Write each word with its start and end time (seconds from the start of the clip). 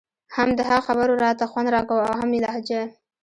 هم 0.35 0.49
د 0.57 0.59
هغه 0.69 0.81
خبرو 0.87 1.21
راته 1.25 1.43
خوند 1.51 1.67
راکاوه 1.75 2.03
او 2.09 2.13
هم 2.19 2.29
يې 2.35 2.39
لهجه. 2.45 2.81